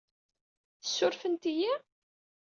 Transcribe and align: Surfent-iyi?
Surfent-iyi? 0.93 1.73